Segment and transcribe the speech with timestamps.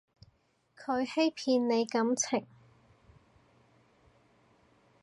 [0.75, 2.47] 佢欺騙你感情